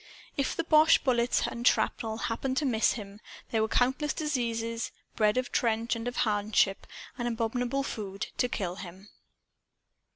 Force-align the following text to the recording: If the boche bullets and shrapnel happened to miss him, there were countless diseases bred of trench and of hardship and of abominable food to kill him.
If 0.35 0.55
the 0.55 0.63
boche 0.63 1.03
bullets 1.03 1.45
and 1.45 1.67
shrapnel 1.67 2.17
happened 2.25 2.57
to 2.57 2.65
miss 2.65 2.93
him, 2.93 3.19
there 3.51 3.61
were 3.61 3.67
countless 3.67 4.13
diseases 4.13 4.91
bred 5.15 5.37
of 5.37 5.51
trench 5.51 5.95
and 5.95 6.07
of 6.07 6.15
hardship 6.25 6.87
and 7.19 7.27
of 7.27 7.35
abominable 7.35 7.83
food 7.83 8.25
to 8.39 8.49
kill 8.49 8.77
him. 8.77 9.09